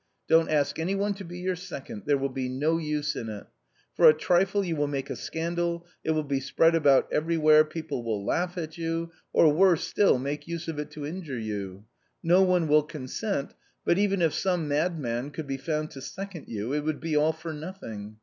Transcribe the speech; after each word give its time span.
Don't 0.27 0.49
ask 0.49 0.79
any 0.79 0.95
one 0.95 1.13
to 1.13 1.23
be 1.23 1.37
your 1.37 1.55
second; 1.55 2.05
there 2.07 2.17
will 2.17 2.27
be 2.29 2.49
no 2.49 2.79
use 2.79 3.15
in 3.15 3.29
it. 3.29 3.45
For 3.93 4.09
a 4.09 4.15
trifle 4.17 4.65
you 4.65 4.75
will 4.75 4.87
make 4.87 5.11
a 5.11 5.15
scandal, 5.15 5.85
it 6.03 6.09
will 6.09 6.23
be 6.23 6.39
spread 6.39 6.73
about 6.73 7.13
everywhere, 7.13 7.63
people 7.63 8.03
will 8.03 8.25
laugh 8.25 8.57
at 8.57 8.79
you, 8.79 9.11
or 9.31 9.53
worse 9.53 9.83
still, 9.83 10.17
make 10.17 10.47
use 10.47 10.67
of 10.67 10.79
it 10.79 10.89
to 10.93 11.05
injure 11.05 11.37
you. 11.37 11.85
No 12.23 12.41
one 12.41 12.67
will 12.67 12.81
consent, 12.81 13.53
but 13.85 13.99
even 13.99 14.23
if 14.23 14.33
some 14.33 14.67
madman 14.67 15.29
could 15.29 15.45
be 15.45 15.57
found 15.57 15.91
to 15.91 16.01
second 16.01 16.47
you, 16.47 16.73
it 16.73 16.79
would 16.79 16.99
be 16.99 17.15
all 17.15 17.31
for 17.31 17.53
nothing. 17.53 18.17